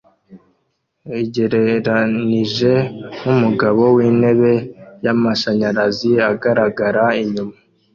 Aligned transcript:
igereranije 1.23 2.71
nkumugabo 3.15 3.83
wintebe 3.95 4.53
yamashanyarazi 5.05 6.11
agaragara 6.31 7.03
inyuma 7.23 7.55